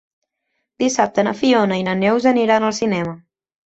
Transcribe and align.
Dissabte 0.85 1.27
na 1.29 1.35
Fiona 1.43 1.79
i 1.83 1.87
na 1.91 1.97
Neus 2.03 2.29
aniran 2.35 2.71
al 2.73 2.79
cinema. 2.83 3.19